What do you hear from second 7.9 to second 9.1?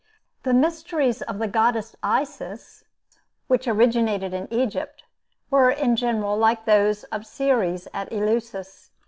at Eleusis.